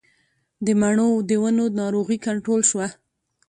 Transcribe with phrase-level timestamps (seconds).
[0.65, 2.87] د مڼو د ونو ناروغي کنټرول شوه؟